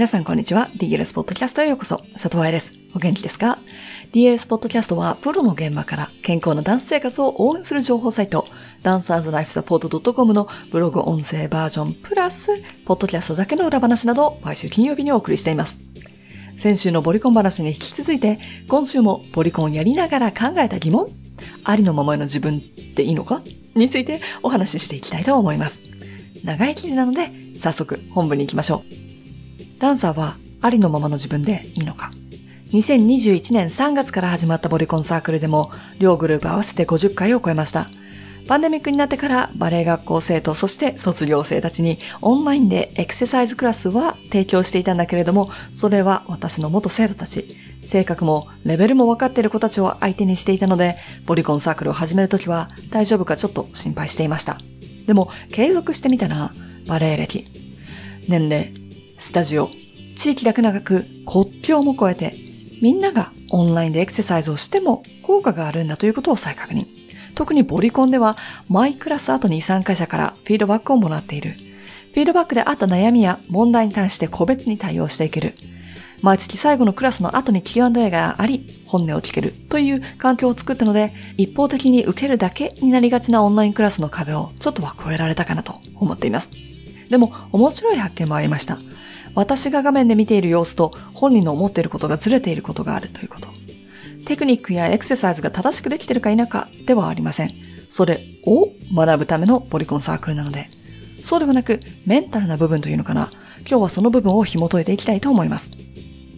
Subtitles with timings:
[0.00, 0.70] 皆さんこんにちは。
[0.78, 1.98] DLS ポッドキャストへようこそ。
[2.14, 2.72] 佐藤愛です。
[2.94, 3.58] お元気ですか
[4.14, 8.46] ?DLS ポッドキャストは、プロの現場から健康なダンス生活を応援する情報サイト、
[8.82, 12.46] ダンサーズライフサポート .com のブログ音声バージョンプラス、
[12.86, 15.78] ポッドキャストだけの裏話など、毎週金曜日にお送りしています。
[16.56, 18.38] 先週のボリコン話に引き続いて、
[18.68, 21.08] 今週もボリコンやりながら考えた疑問
[21.64, 22.60] ありのままの自分っ
[22.94, 23.42] ていいのか？
[23.74, 25.82] についてお話ししていきたいと思います。
[26.42, 29.09] 長い記事なので、早速本文に行きましょう。
[29.80, 32.12] ダンサーはありのままの自分でいいのか
[32.72, 37.88] ?2021 年3月から始まったボリコンサークルでも、両グループ合わせて50回を超えました。
[38.46, 54.58] パンデミックになってからバレエ学校生徒、そして卒業生たちにオンラインでエクササイズクラスは提供していたんだけれども、それは私の元生徒たち、性格もレベルも分かっている子たちを相手にしていたので、ボリコンサークルを始めるときは大丈夫かちょっと心配していました。
[55.06, 56.52] でも、継続してみたら、
[56.86, 57.46] バレエ歴、
[58.28, 58.72] 年齢、
[59.20, 59.68] スタジオ、
[60.16, 62.36] 地域だけ長く国境も越えて、
[62.80, 66.86] みんながオンラインでエクササイズをしても効果があるんだということを再確認。
[67.34, 71.50] 特にボリコンでは、マイクラス後に参加者からフィードバックをもらっている。
[71.50, 75.54] フィードバックであった悩みや問題に対して個別に対応していける。
[76.22, 86.50] 毎月最後のクラスの後に Q&A があり、本音を聞けるという環境を作ったので、一方的に受けるだけになりがちなオンラインクラスの壁をちょっとは超えられたかなと思っています。
[87.10, 88.78] でも、面白い発見もありました。
[89.34, 93.48] 私が画面で見ている様子と本人の思っていることがずれていることがあるということ。
[94.26, 97.52] テクニックやエクササイズが正しくできているか否かではありません。
[97.88, 100.70] それを学ぶためのボリコンサークルなので。
[101.22, 103.30] そうではなく、メンタルな部分というのかな。
[103.60, 105.70] 今日はその部分を紐解いていきたいと思います。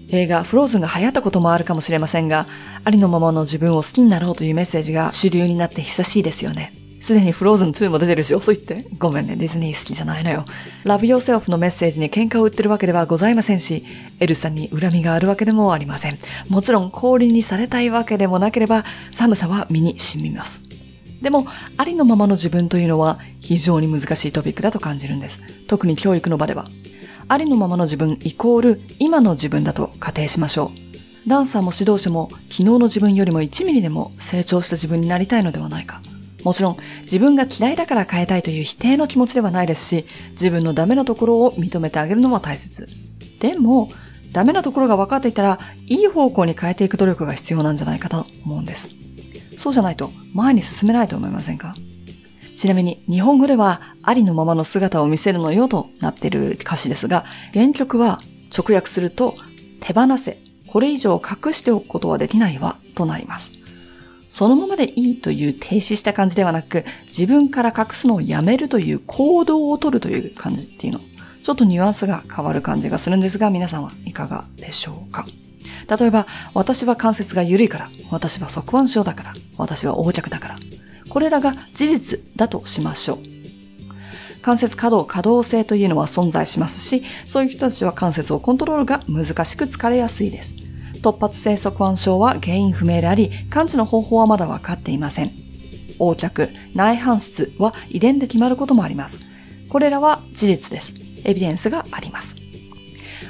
[0.09, 2.47] 映画フローズンが流行ったこともあるかもしれませんが、
[2.85, 6.82] ありのままの自分を好きになろうというメッセージが主流になって久しいですよね。
[7.03, 8.87] すでにフローズン2も出てるし遅いって。
[8.97, 10.45] ごめんね、ディズニー好きじゃないのよ。
[10.85, 13.85] ラブヨーセルフのメッセージに喧嘩を売ってるわけではございませんし、
[14.21, 16.19] エルさんに恨みがあるわけでもありません。
[16.49, 20.63] もちろん氷にされたいわけでもなければ、寒さは身に染みます。
[21.21, 21.45] でも、
[21.77, 25.41] ありのままの自分というのは非常に難しいトピックだと感じるんです。
[25.67, 26.69] 特に教育の場では。
[27.27, 30.71] ありのままの自分イコール今の自分だと仮定しましょ
[31.27, 31.29] う。
[31.29, 36.01] ダンサーも指導者も昨日の自分よりも1ミリでも成長した自分になりたいのではないか。
[36.45, 42.89] もちろん自分が嫌いだから変えたいという否定の気持ちではないですし、自分のダメなところを認めてあげるのも大切。
[43.41, 43.91] でも、
[44.33, 48.89] ダメなところが分かっていたら、いい方向に変えていく努力が必要なんじゃないかと思うんです。
[49.57, 51.77] そうじゃないと前に進めないと思いませんか？
[52.55, 58.21] ちなみに日本語ではありのままの姿を見せるのよとなっている歌詞ですが、原曲は
[58.57, 59.37] 直訳すると
[59.81, 63.53] 手放せ、これ以上隠しておくことはできないわとなります。
[64.33, 71.01] そのままでいいという停止した感じではなく、自分から隠すのをやめるという行動をとるという感じっていうの。
[71.43, 75.27] ちょっとニュアンスが変わる感じがするんですが、皆さんはいかがでしょうか
[75.99, 80.59] 例えば、私は関節が緩いから、私は側腕症だから、私は横脚だから。
[81.11, 83.19] これらが事実だとしましょう。
[84.41, 90.62] 関節可動、可動性というのは存在しますし、そういう人たちは関節をコントロールが難しく疲れやすいです。
[91.03, 95.33] 突発性側腕症は原因不明であり、完治の方法はまだ分かっていません。
[95.99, 99.19] 横脚、内反出は遺伝で決まることもあります。
[99.69, 100.95] これらは事実です。
[101.25, 102.37] エビデンスがあります。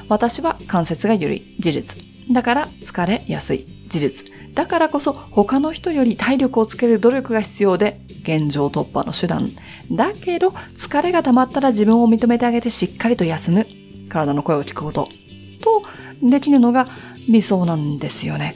[0.09, 2.03] 私は関節が緩い、事実。
[2.31, 4.27] だから疲れやすい、事実。
[4.55, 9.51] だからこそ他の人より体力をつける努力が必要で、現状突破の手段。
[9.91, 13.67] だけど、疲れが溜まったら自分を認めてあげてしっかりと休む。
[14.09, 15.09] 体の声を聞くこと。
[15.63, 15.83] と、
[16.23, 16.87] できるのが
[17.29, 18.55] 理想なんですよね。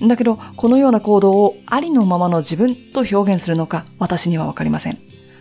[0.00, 4.98] だけど、このような行動をありのままの自分と表現するのか、私にはわかりません。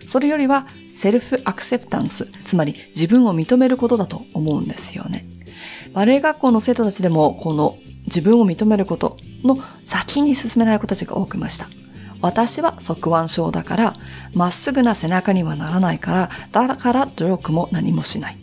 [0.08, 5.26] それよりは、セルフアクセプタンス、つまり自分を認めることだと思うんですよね。
[5.94, 11.68] バレエ学校の生徒たちでも、この自分を認めることの先に進めない子たちが多くいました。
[12.22, 13.96] 私は側腕症だから、
[14.34, 18.38] まっすぐな背中にはならないから、だから努力も何もしない。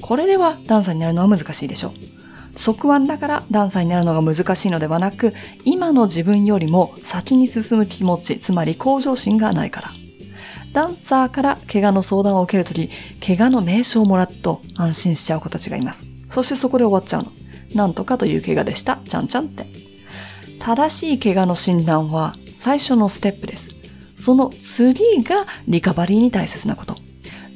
[0.00, 2.13] これではダンサーになるのは難しいでしょう。
[2.56, 5.34] 側腕だからダンサーになるのが難しいのではなく、
[5.64, 9.90] 今の自分よりも先に進む気持ち、つまり向上心がないから。
[10.72, 12.90] ダンサーから怪我の相談を受けるとき、
[13.24, 16.04] 怪我の名称をもらっと安心しちゃう子たちがいます。
[16.30, 17.32] そしてそこで終わっちゃうの。
[17.74, 18.98] なんとかという怪我でした。
[19.06, 19.66] ちゃんちゃんって。
[20.58, 23.70] 正しい怪我の診断は最初のステップです。
[24.16, 26.96] その次がリカバリーに大切なこと。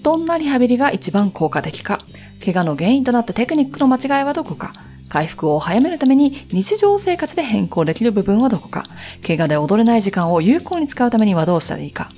[0.03, 2.00] どんなリハビリが一番効果的か、
[2.45, 4.73] 怪我の原因となったテクニックの間違いはどこか、
[5.09, 8.87] 回復を早めるために日常生活で変更できる部分はどこか、
[9.27, 12.11] 怪我で踊れない時間を有効に使うためにはどうしたらいいか。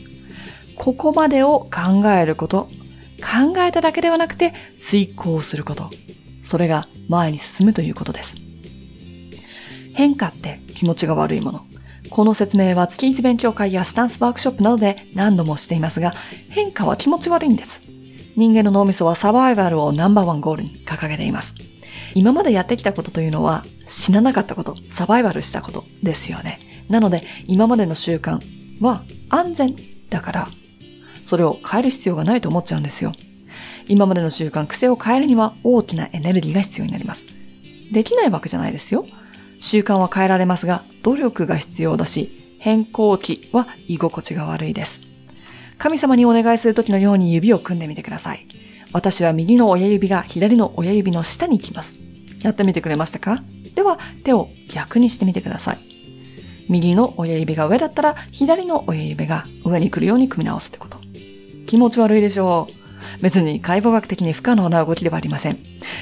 [0.76, 2.68] ここまでを考えること、
[3.20, 5.90] 考えただけではなくて追考すること。
[6.42, 8.34] それが前に進むということです。
[9.94, 11.60] 変化って気持ちが悪いもの。
[12.08, 16.14] この説明は月一勉強会やスタンスワークショップなどで何度もしていますが、
[16.48, 17.82] 変化は気持ち悪いんです。
[18.36, 21.54] 人間の脳みそはサバイバルをナンバーワンゴールに掲げています。
[22.14, 26.58] 今までやってきたことというのは死ななかったこと、サバイバルしたことですよね。
[26.88, 28.40] なので今までの習慣
[28.80, 29.76] は安全
[30.08, 30.48] だから、
[31.24, 33.12] それを変える必要がないと思っちゃうんですよ。
[33.88, 37.24] 今までの習慣、癖を変えるには大きなエネルギーが必要になります。
[37.92, 39.06] できないわけじゃないですよ。
[39.58, 45.00] 習慣は変えられますが、努力が必要だし、変更期は居心地が悪いです。
[45.78, 48.46] 神様にお願いするときのように指を組んでみてください。
[48.92, 51.94] 私は右の親指が左の親指の下に行きます。
[52.42, 53.42] やってみてくれましたか？
[53.74, 55.78] では、手を逆にしてみてください。
[56.68, 60.98] 右の親指が上だったら、左の親指が上に来るように組み直すってこと。
[61.66, 62.68] 気持ち悪いでしょ
[63.18, 63.22] う。
[63.22, 65.58] 別に解剖学的に不可能な動きではありません。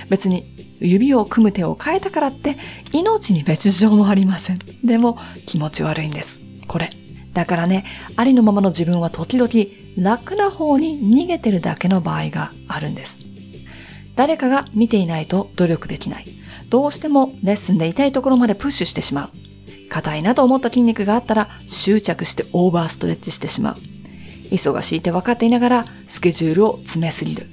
[0.09, 0.45] 別に
[0.81, 2.57] 指を組む手を変えたからって
[2.93, 4.59] 命に別状もありません。
[4.85, 6.39] でも気持ち悪いんです。
[6.67, 6.91] これ。
[7.35, 7.85] だからね、
[8.17, 9.51] ありのままの自分は時々
[9.99, 13.19] 楽な方に逃げてるだけの場合があるんです。
[14.15, 16.27] 誰かが見ていないと努力できない。
[16.69, 19.31] どうしてもレッスンで痛いところまでプッシュしてしまう。
[19.89, 23.77] 硬いなと思った筋肉があったら執着してオーバーストレッチしてしまう。
[24.51, 27.47] 忙しいって分かっていながらスケジュールを詰めすぎる。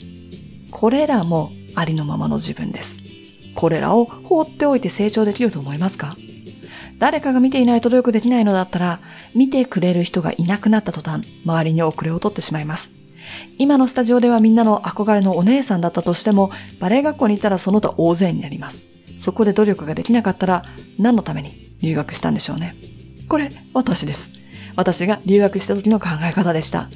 [0.71, 2.95] これらもありのままの自分です。
[3.55, 6.15] これらを放っておいて成長できると思いますか？
[6.99, 8.99] 誰かが見ていないと努力できないのだったら、
[9.33, 12.91] 見てくれる人がいなくなった途端、周りに遅れを取ってしまいます。
[13.57, 18.81] 今のスタジオではみんなの憧れのお姉さんだったとしても、バレエ学校に行ったらその他大勢になります。
[19.17, 20.63] そこで努力ができなかったら、
[20.97, 22.75] 何のために留学したんでしょうね。
[23.27, 24.29] これ、私です。
[24.75, 26.89] 私が留学した時の考え方でした。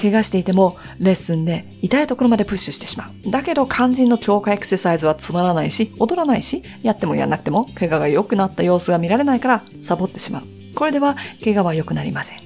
[0.00, 3.30] 怪我していても、レッスンで痛いところまでプッシュしてしまう。
[3.30, 10.44] だけど肝心の強化エクササイズはつまらないし、踊らないし、やってもやんなくても、怪我が良くなった様子が見られないから、サボってしまう。
[10.74, 12.38] これでは、怪我は良くなりません。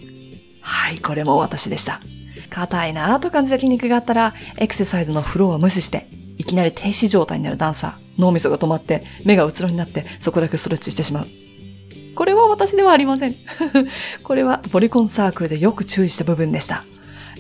[0.61, 2.01] はい、これも私でした。
[2.49, 6.07] 硬いなぁと感じた筋肉があったら、エクササイズのフローを無視して、
[6.39, 11.27] いきなり停止状態になるダンサー、脳みそが止まって、目がうつろになって、そこだけストレッチしてしまう。
[12.15, 13.35] これは私ではありません。
[14.23, 16.85] これはボリコンサークルでよく注意した部分でした。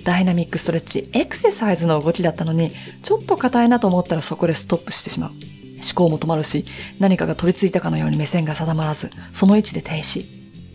[0.04, 2.72] ダイナミックストレッチ、エクササイズの動きだったのに、
[3.02, 5.30] ちょっと硬いなと思ったらそこでストップしてしまう。
[5.30, 5.38] 思
[5.94, 6.64] 考も止まるし、
[6.98, 10.24] 何かが取り付いたかのように目線が定まらず、その位置で停止。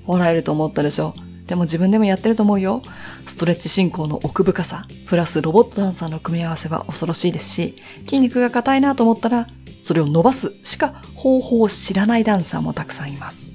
[0.06, 1.14] 笑えると思ったでしょ
[1.48, 2.82] でも自分でもやってると思うよ。
[3.26, 7.76] ストレッチ進行の奥深さ、プラスロボットダンサーの組み合わせは恐ろしいですし、
[8.06, 9.48] 筋肉が硬いなと思ったら、
[9.82, 13.50] それを伸ばすしか方法を知らないダンサーもたくさんいます。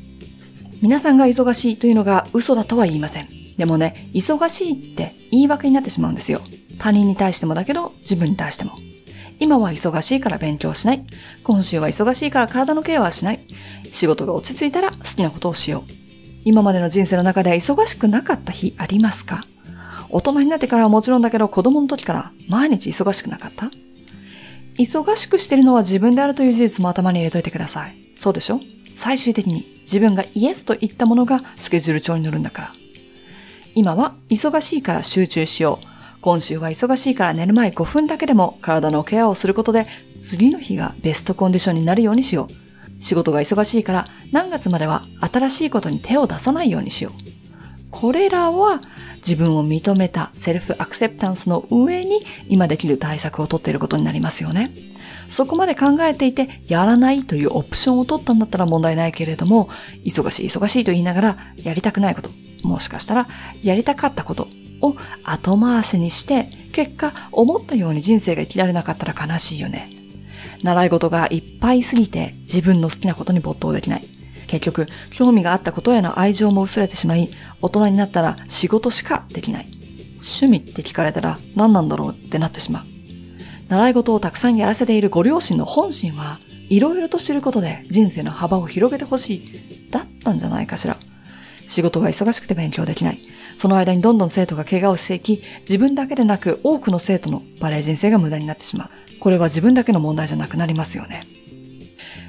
[0.80, 3.41] 皆さんが忙しいというのが嘘だとは言いません。
[3.56, 6.40] でもね、忙しいって言い訳になってしまうんですよ。
[6.78, 8.72] 他人に対してもだけど、自分に対しても。
[9.38, 11.04] 今は忙しいから勉強しない。
[11.42, 13.40] 今週は忙しいから体のケアはしない。
[13.92, 15.92] 仕事が落ち着いたら好きなことをしよう。
[16.44, 19.44] 今までの人生の中で忙しくなかった日ありますか？
[20.10, 23.70] 大人になってからはもちろんだけど子供の時から毎日忙しくなかった？
[24.76, 27.96] 忙しくしてるのは自分であるという事実も頭に入れといてください。
[28.16, 28.60] そうでしょ？
[28.94, 32.72] 最終的に自分がイエスと言ったものがスケジュール帳に載るんだから。
[33.74, 35.86] 今は忙しいから集中しよう。
[36.20, 39.86] 今週は忙しいから寝る前5分だけでも体のケアをすることで
[40.20, 43.02] 次の日がベストコンディションになるようにしよう。
[43.02, 47.12] 仕事が忙しいから何月までは新しいことに手を出さないようにしよう。
[47.90, 48.80] これらは
[49.16, 54.70] 自分を認めたセルフアクセプタンスの上に今できる対策を取っていることになりますよね。
[55.28, 59.68] そこまで考えていてやらないというオプションを取ったんだったら問題ないけれども、
[60.04, 62.30] 忙しい忙しいと言いながらやりたくないこと、
[62.62, 63.28] もしかしたら
[63.62, 64.48] やりたかったこと
[64.80, 69.90] を後回しにして、結果思ったように人生が生きられなかったら悲しいよね。
[70.62, 74.04] 習い事がいっぱいすぎて自分の好きなことに没頭できない。
[74.46, 77.30] 結局、興味があったことへの愛情も薄れてしまい、
[77.62, 79.66] 大人になったら仕事しかできない。
[80.16, 82.84] 趣味って聞かれたら何なんだろうってなってしまう。
[83.68, 86.38] 習い事をたくさんやらせているご両親の本心は、
[86.68, 89.90] いろいろと知ることで人生の幅を広げてほしい。
[89.90, 90.96] だったんじゃないかしら。
[91.72, 93.20] 仕事が忙しくて勉強できない。
[93.58, 98.90] その間にどんどん生徒が怪我をしていき、自分だけでなく多くの生徒のバレエ人生が無駄になってしまう。
[99.18, 101.26] これは自分だけの問題じゃなくなりますよね。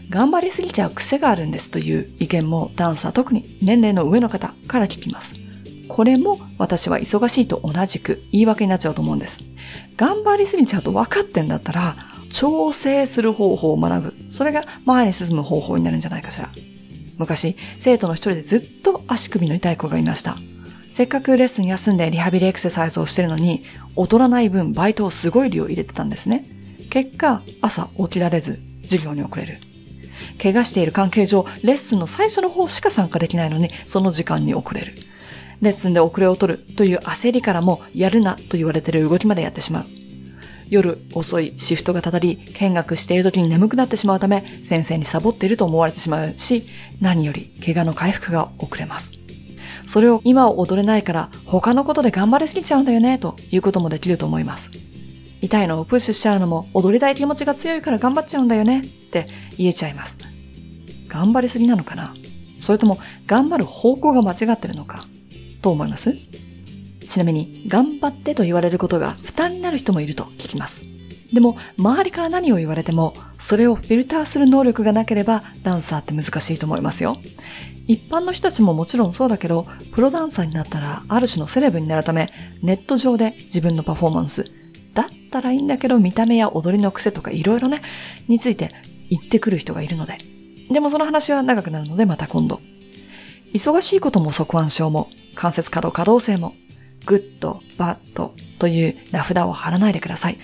[0.09, 5.33] 頑張りすぎちゃう癖があるんですという意見もダンサー特に年齢の上の方から聞きます。
[5.87, 9.39] これも私は忙しいと同じく言い訳になっちゃうと思うんです。
[9.97, 11.95] 頑張りすぎちゃうと分かってんだったら、
[12.31, 14.13] 調整する方法を学ぶ。
[14.29, 16.49] それが前に進む方法になるんじゃないかしら。
[17.17, 20.37] 昔、生徒の一人でずっと足首の痛い子がいました。
[20.89, 23.63] せっかくレッスン休んでリハビリエクササイズをしてるのに、
[23.97, 26.43] 劣らない分バイトをすごい量入れてたんですね。
[26.89, 29.57] 結果、朝起きられず、授業に遅れる。
[30.41, 34.93] 怪我している関係上、レッスンの最初の方しか参加できないのに、その時間に遅れる。
[35.61, 40.02] レッスンで遅れを取るという焦りからも、やるなと言われてる動きまでやってしまう。
[40.73, 46.67] 夜遅いシフトがたたり、見学している時に眠くなってしまうため、先生にサボっていると思われてしまうし、
[46.99, 49.11] 何より怪我の回復が遅れます。
[49.85, 54.71] それを今は踊れないから他のことで頑張りすぎちゃうんだよね、ということもできると思います。
[55.41, 59.27] 痛いのをプッシュしちゃうのも踊りたい気持ちが強いから頑張っちゃうんだよねって
[59.57, 60.15] 言えちゃいます。
[61.07, 62.15] 頑張りすぎなのかな？
[62.61, 65.05] それとも頑張る方向が間違ってるのか？
[65.61, 66.15] と思います？
[67.05, 70.83] ちなみに、頑張ってと言われることが負担になる人もいると聞きます。
[71.33, 77.17] でも、周りから何を言われても、それをフィルターする能力がなければ、ダンサーって難しいと思いますよ。
[77.87, 82.29] 一般の人たちももちろんそうだけど、プロダンサーになったら、ある種のセレブになるため、
[82.61, 84.51] ネット上で自分のパフォーマンス、
[84.93, 87.81] だったらいいんだけど、見た目や踊りの癖とかいろいろね、
[88.27, 88.71] について
[89.09, 90.17] 言ってくる人がいるので。
[90.69, 92.61] でもその話は長くなるのでまた今度。
[93.53, 96.53] 忙しいことも側弯症も、関節可動可動性も、
[97.05, 100.37] グッド、バッドという名札を貼らないでください。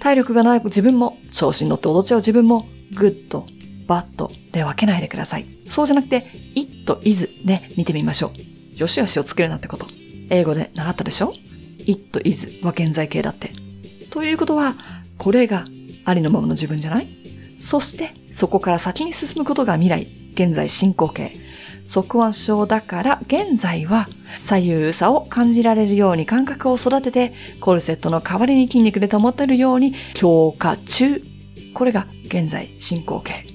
[0.00, 3.46] 体力がない自分も、調子に乗って踊っちゃう自分も、グッド、
[3.86, 5.46] バッドで分けないでください。
[5.68, 8.32] そうじゃなくて、it, is で見てみましょ
[8.76, 8.78] う。
[8.78, 9.86] よしよしをつけるなってこと。
[10.30, 11.34] 英語で習ったでしょ
[11.86, 13.52] ?it, is は現在形だって。
[14.10, 14.74] ということは、
[15.18, 15.66] これが
[16.04, 17.08] ありのままの自分じゃない？
[17.58, 21.32] そして、そこから先に進むことが未来、現在進行形。
[21.84, 24.06] 側腕症だから現在は
[24.38, 31.22] 左右差を感じられるように感覚を育ててコルセットの代わりに筋肉で保てるように強化中。
[31.74, 33.51] これが現在進行形。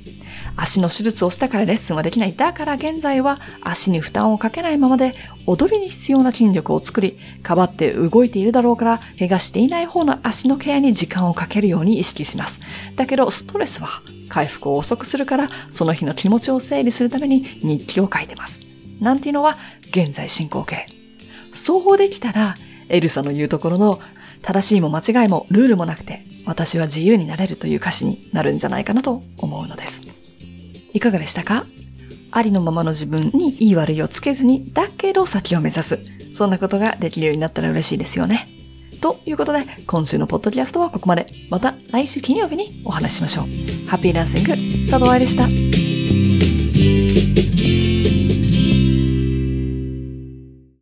[0.57, 2.35] 足の手術をしたからレッスンはできない。
[2.35, 12.59] だから現在は足に負担をかけないままで踊りに必要な筋力を作り、かばって動いているだろうから、怪我していない方の足のケアに時間をかけるように意識します。
[12.95, 13.87] だけど、ストレスは
[14.29, 18.59] 回復を遅くするから、その日の気持ちを整理するために日記を書いてます。
[18.99, 19.57] なんていうのは、
[19.91, 20.87] 現在進行形。
[21.53, 22.55] そうできたら、
[22.89, 23.99] エルサの言うところの、
[24.41, 30.06] 正しいも間違いもルールもなくて、私は自由になれるという歌詞になるんじゃないかなと思うのです。
[30.97, 31.65] いかがでしたか？
[32.31, 35.99] ありのままの自分にいい悪いをつけずに、だけど先を目指す。
[36.33, 38.47] そんなことができるようになったら嬉しいですよね。
[38.99, 41.27] ということで、今週のポッドキャストはここまで。
[41.51, 43.45] また来週金曜日にお話ししましょう。
[43.87, 44.49] ハッピーランシング、
[44.89, 45.47] 佐藤愛でした。